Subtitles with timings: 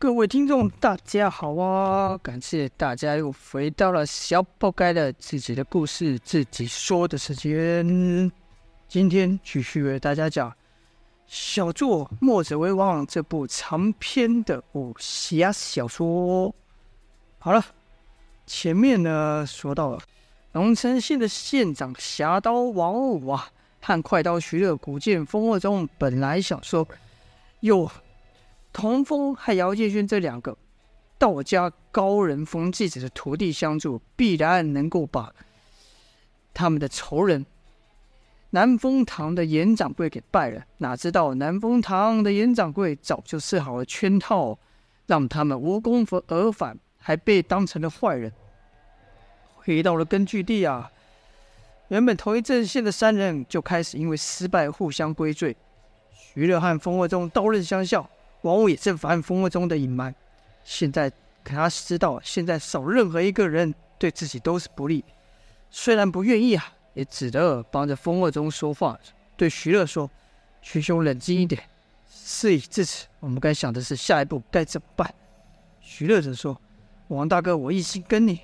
[0.00, 2.16] 各位听众，大家好啊！
[2.22, 8.32] 感谢大家又回到了小宝盖的自己的故事自己说的时间。
[8.88, 10.50] 今天继续为大家讲
[11.26, 16.54] 《小作墨者为王》这部长篇的武侠小说。
[17.38, 17.62] 好了，
[18.46, 20.00] 前面呢说到了
[20.52, 23.50] 龙城县的县长侠刀王五啊，
[23.82, 26.88] 和快刀徐乐、古剑风二中本来想说
[27.60, 27.86] 又。
[28.72, 30.56] 童风和姚建轩这两个
[31.18, 35.32] 道家高人风继子的徒弟相助，必然能够把
[36.54, 37.44] 他们的仇人
[38.50, 40.64] 南风堂的严掌柜给败了。
[40.78, 44.58] 哪知道南风堂的严掌柜早就设好了圈套，
[45.06, 48.32] 让他们无功而返，还被当成了坏人。
[49.56, 50.90] 回到了根据地啊，
[51.88, 55.56] 原本同一阵线的三人就开始因为失败互相归罪。
[56.12, 58.08] 徐乐和风二中刀刃相向。
[58.42, 60.14] 王五也正反风中的隐瞒，
[60.64, 61.10] 现在
[61.44, 65.04] 可他知道，现在少任何一个人对自己都是不利。
[65.70, 68.98] 虽然不愿意啊，也只得帮着风二中说话，
[69.36, 70.10] 对徐乐说
[70.62, 71.62] ：“徐兄冷静一点，
[72.08, 75.14] 事已至此，我们该想的是下一步该怎么办。”
[75.80, 76.60] 徐乐则说
[77.08, 78.40] ：“王大哥，我一心跟你，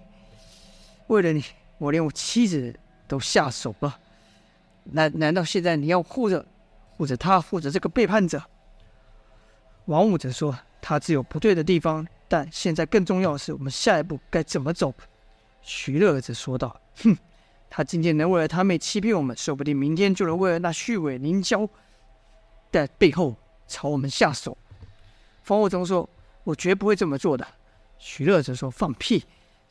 [1.06, 1.42] 为了你，
[1.78, 3.98] 我连我妻子都下手了。
[4.84, 6.44] 难难道现在你要护着
[6.96, 8.42] 护着他，护着这个背叛者？”
[9.86, 14.92] 王五则说：“他自有不对的地方，但现在更重要的是，我们下一步该怎么走？”
[15.62, 17.16] 徐乐则说道：“哼，
[17.70, 21.68] 他今天能为了他妹欺骗我们，说不定明天就能为了那虚伪凝胶
[22.72, 23.36] 在背后
[23.68, 24.56] 朝我们下手。”
[25.42, 26.08] 方悟中说
[26.42, 27.46] ：“我绝不会这么做的。”
[27.98, 29.24] 徐乐则说：“放屁！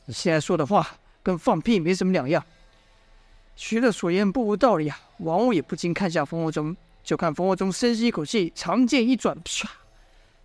[0.05, 2.43] 你现在说的话跟放屁没什么两样。”
[3.57, 4.97] 徐乐所言不无道理啊！
[5.19, 9.65] 王五也不禁看向风悟中，就看风悟中深吸一口气，长剑一转，唰。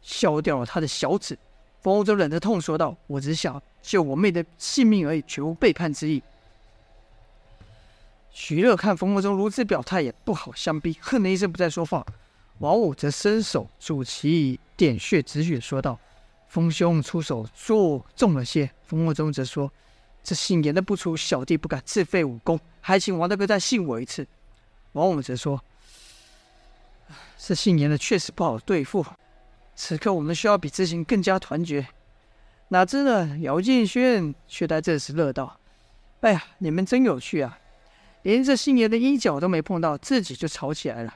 [0.03, 1.39] 削掉了他的小指，
[1.81, 6.23] 风二中忍着痛说道：“我只想救我妹的性命而已，绝无背叛之意。”
[8.33, 12.05] 徐乐看风二中如此表态，也不好相逼，哼了一声，不再说话。
[12.59, 15.99] 王五则伸手助其点穴止血，说道
[16.49, 19.73] ：“风兄出手做重了些。”风二中则说
[20.23, 24.27] ：“这姓严的不出，小弟不敢自废武功，还请王大哥再信我一次。”
[24.93, 25.63] 王五则说
[27.39, 29.05] ：“这姓严的确实不好对付。”
[29.83, 31.87] 此刻我们需要比之前更加团结。
[32.69, 33.39] 哪知呢？
[33.39, 35.59] 姚建轩却在这时乐道
[36.21, 37.59] ：“哎呀，你们真有趣啊！
[38.21, 41.15] 连这星爷的衣角都没碰到，自己就吵起来了。”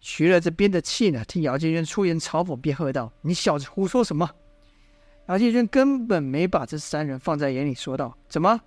[0.00, 4.28] 徐乐这边的气呢，听姚建轩出言嘲讽，便喝道：“你小子胡说什么？”
[5.28, 8.60] 姚建轩根本没把这三人放在眼里，说道：“怎么？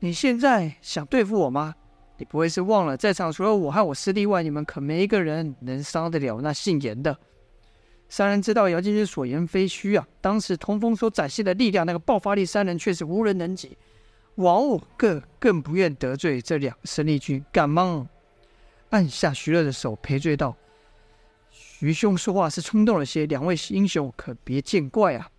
[0.00, 1.74] 你现在想对付我吗？
[2.18, 7.18] 你不会是忘了，在场除了我和我师弟外，你们可没一个人能伤得了那姓严的。”
[8.08, 10.06] 三人知道姚建军所言非虚啊！
[10.20, 13.76] 当时童风所展现的力量，那个爆发力，三人却是无人能及。
[14.36, 18.06] 王五更更不愿得罪这两个生力军，赶忙
[18.90, 20.56] 按下徐乐的手，赔罪道
[21.50, 25.30] ：“徐兄说话是冲动了些，两位英雄可别见怪啊！”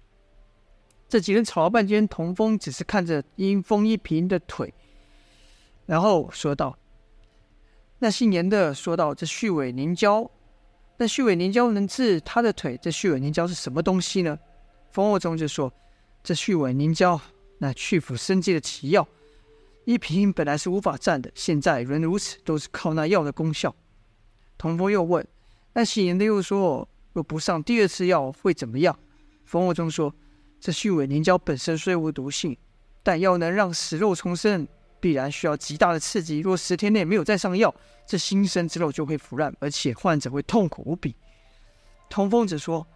[1.07, 4.73] 这几人吵了半天，童风只是看着阴风一平的腿，
[5.85, 6.77] 然后说道
[7.99, 10.29] ：“那姓严的说道，这虚伪凝胶。”
[10.97, 12.79] 那虚伪凝胶能治他的腿？
[12.81, 14.39] 这虚伪凝胶是什么东西呢？
[14.91, 15.73] 风二中就说
[16.23, 17.19] ：“这虚伪凝胶，
[17.57, 19.05] 那去腐生肌的奇药。
[19.83, 23.75] 一瓶本来是无法战的，现在仍如此，都是靠那药的功效。”
[24.57, 25.27] 童风又问
[25.73, 28.97] ：“那姓严的又说，若不上第二次药会怎么样？”
[29.43, 30.15] 风二中说
[30.61, 32.55] ：“这虚伪凝胶本身虽无毒性，
[33.03, 34.65] 但要能让死肉重生。”
[35.05, 36.39] 必然需要极大的刺激。
[36.39, 37.71] 若十天内没有再上药，
[38.07, 41.15] 这新生之肉就会腐烂，而且患者会痛苦无比。
[42.09, 42.87] 童风则说：“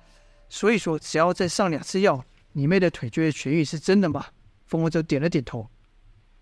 [0.50, 4.26] 所以说，只要再上两次药，你妹的腿就会痊愈，是真的吗？”
[4.66, 5.70] 风儿则点了点头。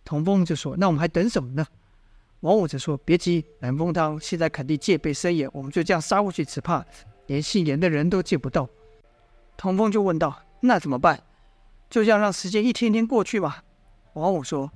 [0.06, 1.68] 童风就说：“那我们还等什么呢？”
[2.40, 6.86] 王五则说：“别急，南风堂现在肯定戒备森严，我们就这样杀过去，只怕
[7.26, 8.70] 连姓严的人都见不到。”
[9.58, 11.22] 童风就问道：“那怎么办？
[11.90, 13.66] 就这样让时间一天天过去吧。”
[14.16, 14.72] 王五说。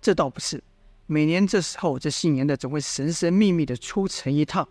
[0.00, 0.62] 这倒不是，
[1.06, 4.66] 每年这时候，这姓严的总会神神秘秘的出城一趟。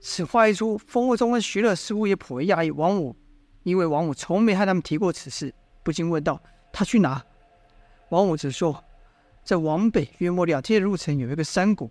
[0.00, 2.70] 此话一出，风二中跟徐乐似乎也颇为讶异。
[2.70, 3.14] 王五，
[3.64, 5.52] 因为王五从没和他们提过此事，
[5.82, 6.40] 不禁问道
[6.72, 7.22] ：“他去哪？”
[8.10, 8.82] 王五只说
[9.44, 11.90] ：“在往北约莫两天的路程，有一个山谷。”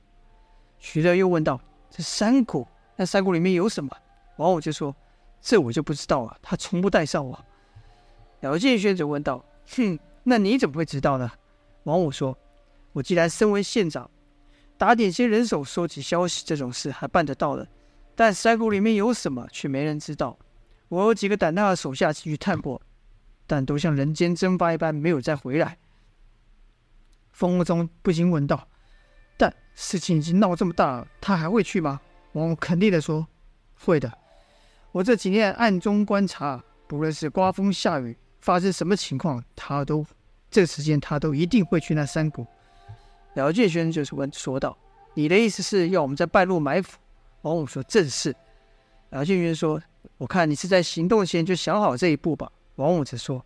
[0.80, 1.60] 徐乐又问道
[1.92, 2.66] ：“这山谷？
[2.96, 3.92] 那山谷里面有什么？”
[4.38, 4.96] 王五就说
[5.42, 7.38] ：“这我就不知道了，他从不带上我。”
[8.42, 9.44] 姚建轩则问道
[9.75, 11.30] ：“哼，那你怎么会知道呢？”
[11.88, 12.38] 王五说
[12.92, 14.12] ：“我既然身为县长，
[14.78, 17.66] 打点些人手收集消息这种事还办得到的，
[18.13, 20.38] 但山谷里面有什么却没人知道。
[20.89, 22.81] 我有几个胆大的手下去探过，
[23.45, 25.78] 但都像人间蒸发一般，没有再回来。
[27.31, 28.68] 风中不禁问道
[29.38, 32.01] ：“但事情已经闹这么大了，他还会去吗？”
[32.34, 33.25] 王五肯定地说
[33.80, 34.12] ：“会的。
[34.92, 40.06] 我这几天暗中观察，不论是刮风下雨，发生什么情况，他都
[40.50, 42.46] 这时间他都一定会去那山谷。”
[43.36, 44.78] 姚建轩就是问说道
[45.14, 46.98] ：“你的意思是要我们在半路埋伏？”
[47.44, 48.36] 王五说：“正是。”
[49.12, 49.82] 姚建轩说
[50.18, 53.46] ：“我看你是在行动前就想好这一步吧？”王五则说：“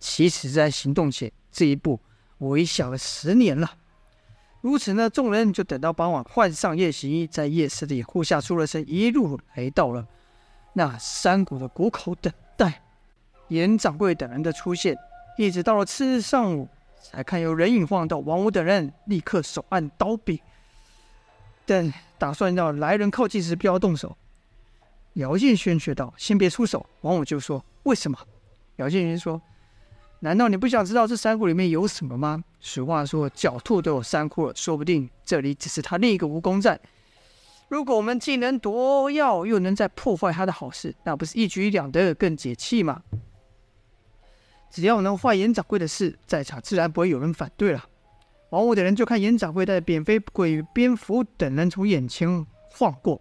[0.00, 2.00] 其实，在行动前这一步。”
[2.38, 3.78] 我已想了十年了。
[4.60, 10.06] 如此呢，众人就等到傍晚，换上夜行衣，在夜色的掩护下出了声，一路来到了
[10.74, 12.82] 那山谷的谷口，等待
[13.48, 14.94] 严掌柜等人的出现。
[15.36, 16.68] 一直到了次日上午，
[17.02, 18.18] 才看有人影晃到。
[18.18, 20.38] 王五等人立刻手按刀柄，
[21.64, 24.16] 等打算要来人靠近时，不要动手。
[25.14, 28.18] 姚建轩却道：“先别出手。”王五就说：“为什么？”
[28.76, 29.40] 姚建轩说。
[30.20, 32.42] 难道你不想知道这山谷里面有什么吗？
[32.58, 36.80] 俗话说，狡兔都有三窟了，说不定这里只是他另一个蜈蚣寨。
[37.68, 43.02] 如果我们既能夺药，又能再破坏他的好事，那不是一举两得，更解气吗？
[44.70, 47.84] 只要能坏严掌柜的事，在场自然不会有人反对了。
[48.50, 53.20] 王五等人就看严掌柜带着扁飞鬼蝙蝠等人从眼前晃过，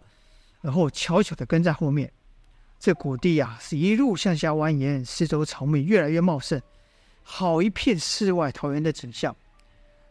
[0.62, 2.12] 然后悄悄地跟在后面。
[2.78, 6.62] 这谷地啊，是一路向下蜿蜒，四周草木越来越茂盛。
[7.24, 9.36] 好一片世外桃源的景象。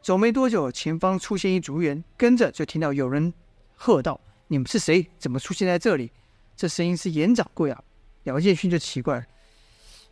[0.03, 3.33] 走没多久，前方出现一竹园，跟着就听到有人
[3.75, 5.09] 喝道：“你们是谁？
[5.19, 6.11] 怎么出现在这里？”
[6.57, 7.83] 这声音是严掌柜啊！
[8.25, 9.25] 姚建勋就奇怪了：“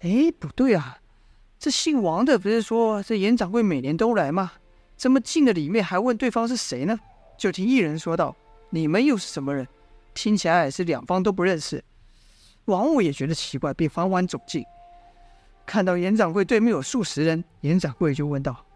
[0.01, 0.99] 哎，不对啊，
[1.63, 4.51] 这姓王的不是说这严掌柜每年都来吗？
[4.97, 6.99] 怎么进了里面还问对方是谁呢？”
[7.39, 8.35] 就听一人说道
[8.71, 9.69] ：“你们又是什么人？
[10.13, 11.85] 听起来是两方都不认识。”
[12.67, 14.65] 王五也觉得奇怪，便缓缓走近。
[15.65, 18.67] 看到严掌柜对面有数十人，严掌柜就问道：“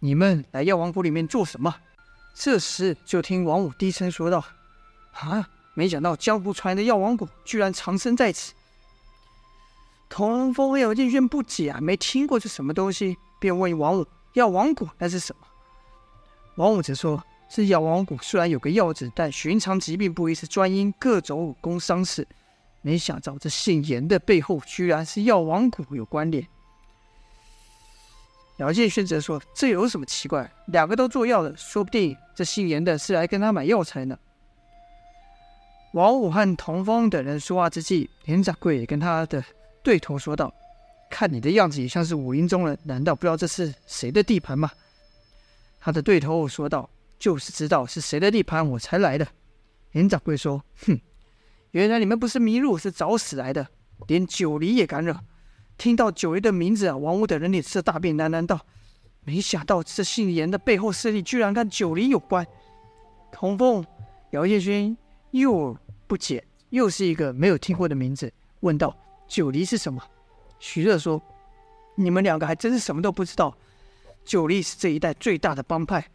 [0.00, 1.72] 你们来药王谷里面做什么？”
[2.34, 4.44] 这时就听王五低声说道
[5.14, 8.52] ：“啊，没想到江湖传来的药王谷居然藏身在此。”
[10.14, 15.44] 童风和姚建轩不解啊，没听过这什么东西，便问王五：“药王谷那是什么？”
[16.54, 17.20] 王五则说
[17.50, 22.24] ：“这药王谷虽然有个药字，但寻常疾病不医，是专因各种武功伤势。”
[22.80, 26.46] 没想到这姓严的背后居然是药王谷有关联。
[28.58, 30.48] 姚建轩则说：“这有什么奇怪？
[30.66, 34.16] 两个都做药的，说不定这姓严的是来跟他买药材呢。”
[35.92, 39.42] 王五和童风等人说话之际，连掌柜也跟他的
[39.84, 40.52] 对头说道
[41.08, 44.70] ：“看你的样子也像是武林中人，难道不知道这是谁的地盘吗？”
[45.78, 46.90] 他的对头说道
[47.20, 49.28] ：“就是知道是谁的地盘，我才来的。”
[49.92, 50.98] 严掌柜说：“哼。”
[51.72, 53.66] 原来你们不是迷路，是找死来的，
[54.06, 55.20] 连九黎也敢惹！
[55.76, 58.64] 听到九黎的名字啊，王五等人脸色大变，喃喃道
[59.24, 62.46] ：“没想到这姓严的背后势力居然跟九黎有关。”
[63.32, 63.84] 童凤、
[64.30, 64.96] 姚建勋
[65.32, 65.76] 又
[66.06, 68.96] 不解，又是一个没有听过的名字，问道
[69.28, 70.02] ：“九黎是什么？”
[70.58, 71.20] 徐乐说
[71.96, 73.56] ：“你们两个还真是什么都不知道。
[74.24, 76.06] 九黎是这一带最大的帮派，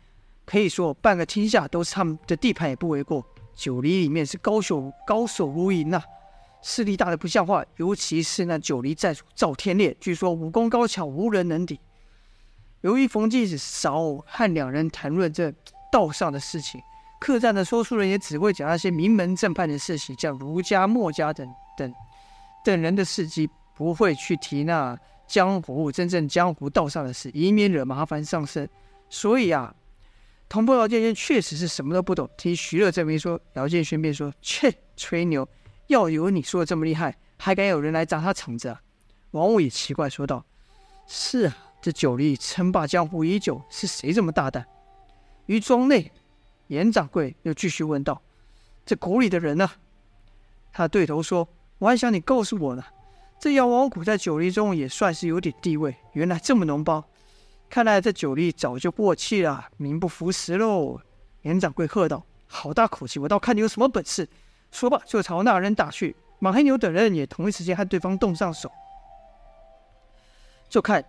[0.45, 6.01] 可以说半个天下都是他们的地盘，也不为过。”九黎里面是高手高手如云呐，
[6.61, 7.61] 势力大的不像话。
[7.75, 11.77] 尤其是那九黎寨主赵天烈，据说武功高强，无人能敌。
[12.81, 15.53] 由于冯继子少和两人谈论这
[15.91, 16.81] 道上的事情，
[17.19, 21.45] 客栈的说书人也只会讲那些名门正派的事情，像儒家、墨家等
[21.77, 21.93] 等
[22.63, 24.97] 等人的事迹，不会去提那
[25.27, 28.69] 江湖真正江湖道上的事，以免惹麻烦上身。
[29.09, 29.75] 所以啊。
[30.51, 35.47] 同坡姚建轩确实是什么都不懂，听徐乐这么一说，姚建轩便说：“切，吹牛！
[35.85, 38.81] 要有你说的这么厉害，还敢有人来砸他场子啊？”
[39.29, 40.43] 王五也奇怪说道
[41.05, 44.65] ：“是啊，这九黎称霸江湖已久，是谁这么大胆？”
[45.45, 46.11] 于庄内，
[46.65, 48.19] 严掌柜又继续问道
[48.87, 49.69] ：“这谷里的人呢？”
[50.73, 51.47] 他对头说
[51.79, 52.83] ：“我还想你告诉我呢，
[53.39, 57.03] 这药王谷在九黎中也算是有点地位，原来这么脓包。”
[57.69, 60.99] 看来这九黎早就过气了，名不副实喽！
[61.43, 63.19] 严掌柜喝道：“好大口气！
[63.19, 64.27] 我倒看你有什么本事！”
[64.71, 66.15] 说罢就朝那人打去。
[66.39, 68.71] 马黑牛等人也同一时间和对方动上手。
[70.67, 71.03] 就看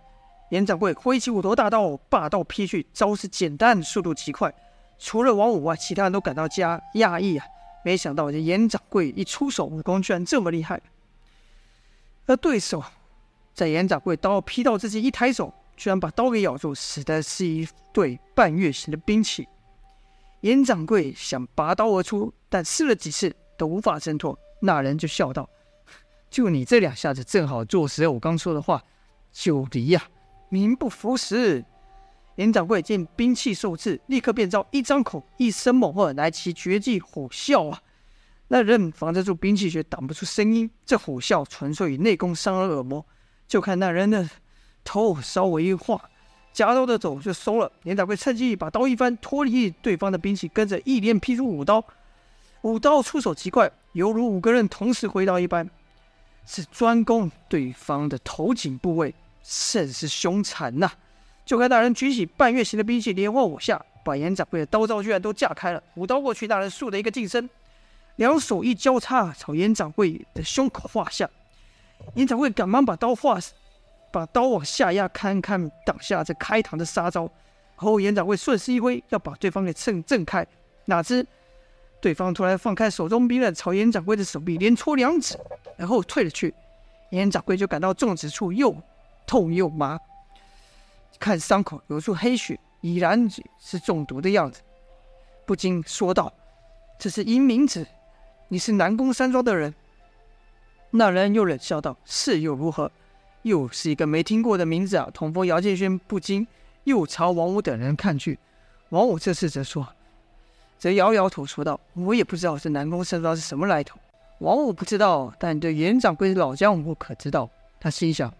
[0.51, 4.53] 严掌柜挥起五头大刀，霸道劈去，招式简单，速度极快。
[4.99, 7.45] 除了王五外，其他人都感到加讶异啊！
[7.83, 10.81] 没想到这严掌柜一出手，武功居然这么厉害。
[12.25, 12.83] 而对手
[13.53, 15.53] 在严掌柜刀劈到之际，一抬手。
[15.77, 19.47] 居然把刀给咬住，死的是一对半月形的兵器。
[20.41, 24.37] 严掌柜想拔刀而出，但试了几次都无法挣脱。
[24.59, 25.49] 那人就笑道
[26.29, 28.83] ：“就你这两下子，正好坐实了我刚说的话。
[29.31, 30.03] 九黎呀，
[30.49, 31.65] 名不符实。
[32.35, 37.81] 连掌柜见兵器受制，立刻变招，一张口，一声猛喝，来其绝技虎啸啊！
[38.47, 40.69] 那人防得住兵器，却挡不住声音。
[40.85, 43.05] 这虎啸纯粹以内功伤了耳膜。
[43.47, 44.29] 就看那人的
[44.83, 45.99] 头稍微一晃，
[46.53, 47.71] 夹刀的手就松了。
[47.83, 51.83] 连掌柜趁机把刀一翻，脱离对方的兵器，跟着一连劈出五刀。
[52.61, 55.69] 五刀出手极快，犹如五个人同时挥刀一般，
[56.45, 60.91] 是专攻对方的头颈部位，甚是凶残呐、
[61.45, 65.83] 就看那人举起半月形的兵器，连环五下，把严掌柜的刀招居然都架开了。
[65.95, 67.49] 五刀过去，那人竖的一个近身，
[68.17, 71.29] 两手一交叉，朝严掌柜的胸口划下。
[72.15, 73.37] 严掌柜赶忙把刀划，
[74.11, 77.29] 把刀往下压，堪堪挡下这开膛的杀招。
[77.75, 80.45] 后严掌柜顺势一挥，要把对方给震震开，
[80.85, 81.25] 哪知
[81.99, 85.37] 对方突然放开手中兵刃，朝严掌柜的手臂连戳两指，
[85.75, 86.53] 然后退了去。
[87.09, 88.75] 严掌柜就感到中指处又
[89.27, 89.99] 痛又麻。
[91.21, 94.59] 看伤口流出黑血，已然是中毒的样子，
[95.45, 96.33] 不禁说道
[96.97, 97.85] ：“这是阴冥子，
[98.47, 99.71] 你是南宫山庄的人？”
[100.89, 102.91] 那人又冷笑道：“是又如何？
[103.43, 106.47] 又是一个没听过的名字啊！”童风、姚建轩不禁
[106.85, 108.39] 又朝王五等人看去。
[108.89, 109.87] 王五这次则说
[110.79, 113.99] ：“则摇摇头说道：‘我也不知道这南宫山庄是什么来头。’
[114.39, 117.47] 王五不知道，但对严掌柜的老江湖可知道。
[117.79, 118.33] 他心想：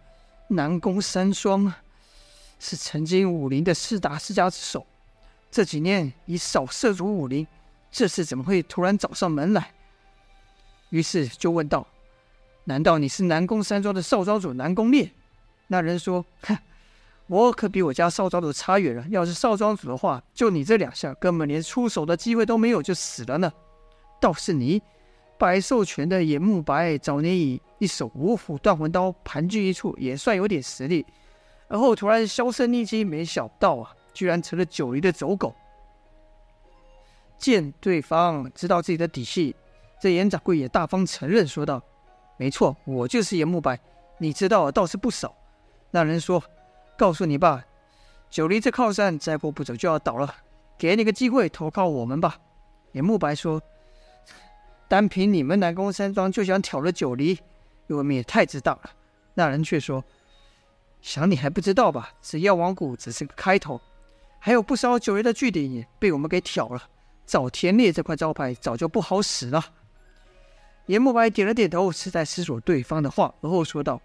[0.48, 1.72] 南宫山庄。”
[2.64, 4.86] 是曾经武林的四大世家之首，
[5.50, 7.46] 这几年已少涉足武林，
[7.92, 9.72] 这次怎么会突然找上门来？
[10.92, 11.88] 于是就问道
[12.66, 15.10] ：“难道你是南宫山庄的少庄主南宫烈？”
[15.68, 16.56] 那人说：“哼，
[17.26, 19.04] 我可比我家少庄主差远了。
[19.10, 23.52] 要是少庄主的话，就你这两下，根本连出手的机会都没有，就死了呢。
[24.20, 24.80] 倒是你，
[25.40, 31.04] 百兽拳的严木白，早年以一手五虎断魂刀盘踞一处，也算有点实力。”
[31.72, 35.56] 而后突然销声匿迹，没想到啊，居然成了九黎的走狗。
[37.38, 39.56] 见对方知道自己的底细，
[40.02, 41.82] 这严掌柜也大方承认，说道
[42.36, 43.80] ：“没错，我就是严慕白，
[44.18, 45.34] 你知道倒是不少。”
[45.92, 46.44] 那人说
[46.98, 47.64] ：“告诉你吧，
[48.30, 50.36] 九黎这靠山再过不久就要倒了，
[50.78, 52.38] 给你个机会投靠我们吧。”
[52.92, 53.62] 严慕白说
[54.90, 57.40] ：“单凭你们南宫山庄就想挑了九黎，
[57.88, 58.92] 未免也太自大了。”
[59.36, 60.04] 那人却说。
[61.02, 62.14] 想你还不知道吧？
[62.22, 63.82] 这药王谷只是个开头，
[64.40, 66.90] 还有不少九黎的据点也被我们给挑了。
[67.26, 69.64] 赵天烈这块招牌早就不好使了。
[70.86, 74.02] 严慕白点了点头，是在思索对方的话，而后说道：“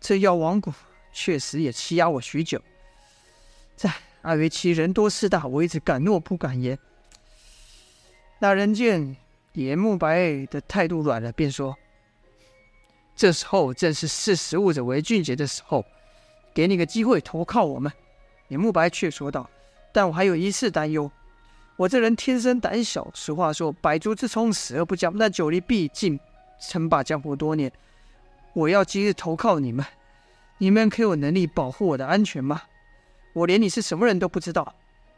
[0.00, 0.72] 这药王谷
[1.12, 2.60] 确实也欺压我许久，
[3.76, 6.78] 在碍于其人多势大，我一直敢怒不敢言。”
[8.40, 9.16] 那人见
[9.52, 11.76] 严慕白的态度软了，便说
[13.16, 15.84] ：“这时候正是识时务者为俊杰的时候。”
[16.52, 17.90] 给你个机会投靠我们，
[18.48, 19.48] 李慕白却说道
[19.92, 21.10] ：“但我还有一事担忧。
[21.76, 25.12] 我这人天生胆小，俗话说‘百足之虫，死而不僵’。
[25.16, 26.18] 那九黎毕竟
[26.60, 27.72] 称霸江湖多年，
[28.52, 29.86] 我要今日投靠你们，
[30.58, 32.62] 你们可有能力保护我的安全吗？
[33.32, 34.74] 我连你是什么人都不知道。”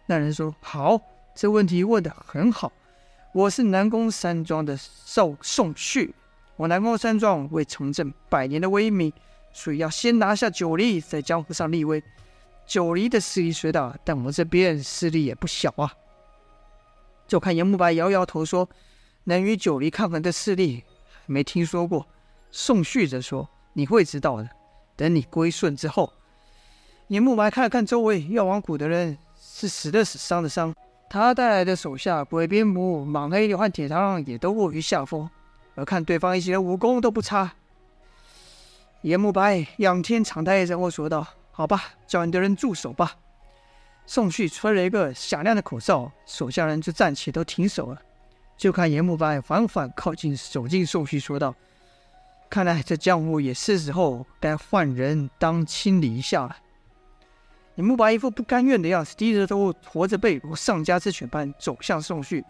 [0.07, 1.01] 那人说：“好，
[1.35, 2.71] 这问题问得很好。
[3.33, 6.15] 我是南宫山庄的少宋旭，
[6.57, 9.11] 我南宫山庄为重振百年的威名。”
[9.53, 12.03] 所以要先拿下九黎，在江湖上立威。
[12.67, 15.93] 九黎的势力虽大，但我们这边势力也不小啊。
[17.27, 18.69] 就看严慕白摇摇头说
[19.25, 20.85] ：“能与九黎抗衡的势力，
[21.27, 22.07] 没听说过。”
[22.51, 24.49] 宋旭则说：“你会知道的，
[24.97, 26.13] 等你归顺之后。”
[27.09, 30.75] 严慕白看了看周围，药王谷的人是死的死，伤的伤。
[31.11, 35.29] 他带来的手下鬼边母、莽黑和铁堂也都落于下风，
[35.75, 37.53] 而看对方一行人武功都不差。
[39.03, 43.17] 严慕白仰天长叹一声，我说道：“好吧，叫你的人住手吧。”
[44.07, 48.01] 宋旭吹了一个响亮的口哨，手下人就站起，都停手了。
[48.57, 51.53] 就看严慕白缓缓靠近，走近宋旭，说道
[52.49, 56.57] ：“看来这江湖也是时候该换人当清理一下了。”
[57.75, 62.45] 严木白一副不甘愿的样子，低着头，驼着背，如丧家之犬般走向宋旭。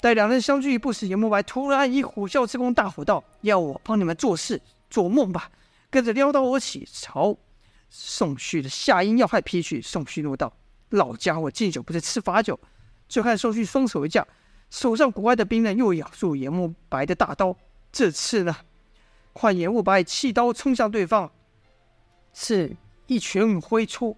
[0.00, 5.48] 待两人相距一步时，严木白突然以虎啸之功大吼道：“要我帮你们做事，做梦吧！”
[5.90, 7.36] 跟着撩刀而起，朝
[7.88, 9.80] 宋旭的下阴要害劈去。
[9.80, 10.52] 宋旭怒道
[10.90, 12.58] ：“老家伙敬酒不是吃罚酒。”
[13.08, 14.26] 就看宋旭双手一架，
[14.68, 17.56] 手上古怪的兵刃又咬住严慕白的大刀。
[17.92, 18.56] 这次呢，
[19.32, 21.30] 看严慕白弃刀冲向对方，
[22.34, 22.76] 是
[23.06, 24.16] 一拳挥出，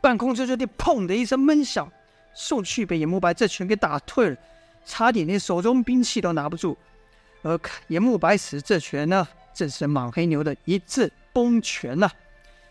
[0.00, 1.90] 半空中就听“砰”的一声闷响，
[2.32, 4.36] 宋旭被严慕白这拳给打退了，
[4.84, 6.78] 差点连手中兵器都拿不住。
[7.42, 12.12] 而严慕白使这拳呢，正是莽黑牛的一记崩拳呐、啊！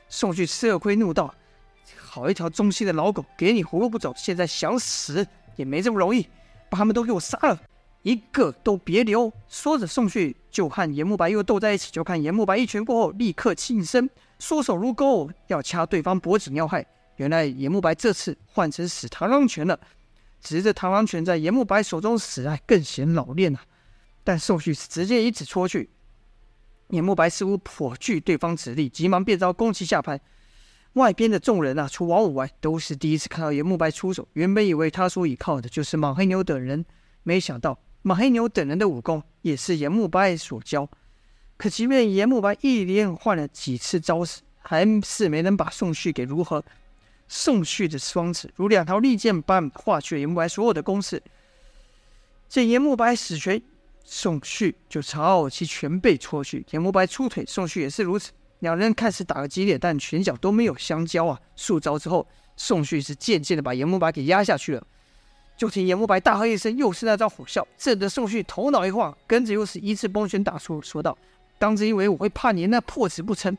[0.09, 1.33] 宋旭吃了亏，怒道
[1.97, 6.27] ：“好一条忠心的老狗，给你活路不走，现在想死也没这么容易，
[6.69, 7.59] 把他们都给我杀了，
[8.01, 11.91] 一个都别留！”说着，宋旭就和严慕白又斗在一起。
[11.91, 16.85] 就看严慕白一拳过后，立刻起身，缩手如钩，要掐对方脖子要害。
[17.17, 19.79] 原来严慕白这次换成使螳螂拳了，
[20.41, 23.61] 只是这螳螂拳在严慕白手中使来更显老练啊。
[24.23, 25.89] 但宋旭直接一指戳去，
[26.91, 30.19] 严慕白似乎颇具对方指力，急忙变招攻击下盘。
[30.93, 34.27] 外边的众人啊，除王五外，都是第一次看到严慕白出手。
[34.33, 36.86] 原本以为他所倚靠的就是马黑牛等人，
[37.24, 40.89] 没想到马黑牛等人的武功也是严慕白所教。
[41.55, 46.63] 可即便严慕白一连换了几次招式，还是没能把宋旭给如何。
[47.29, 51.24] 宋旭的双指如两条利剑般划去了严慕白所有的攻势。
[52.50, 53.62] 见严慕白死拳，
[54.03, 56.65] 宋旭就朝其拳背戳去。
[56.72, 58.31] 严慕白出腿，宋旭也是如此。
[58.60, 61.39] 两人看似打个激烈，但拳脚都没有相交啊。
[61.55, 64.84] 数招之后，宋旭是渐渐的把严慕白给压下去了。
[65.58, 71.17] 就听严慕白大喝一声，又是那招火啸，震得宋旭头脑一晃，跟着又是一次崩拳打出，说道
[71.60, 73.55] ：“当真以为我会怕你那破纸不成？”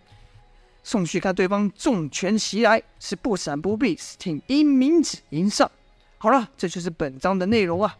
[0.85, 5.71] 宋旭看对方重拳袭来，是不闪不避，是挺一明指迎上。
[6.19, 7.97] 好了，这就是本章的内容啊。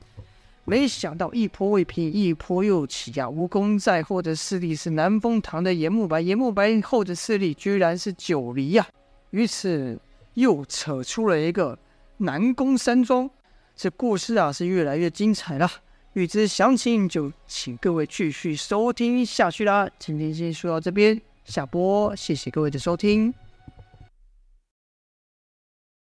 [0.65, 3.29] 没想到一波未平，一波又起呀！
[3.29, 8.87] 武功在后的势力是南风堂的严慕白，严慕白后的势力居然是九黎呀！
[9.31, 10.01] 于此
[10.35, 11.77] 又扯出了一个
[12.19, 13.29] 南宫山庄，
[13.75, 15.69] 这故事啊是越来越精彩了。
[16.13, 19.89] 欲知详情，就请各位继续收听下去啦。
[19.99, 21.21] 今天先说到这边。
[21.45, 23.35] 下播，谢谢各位的收听。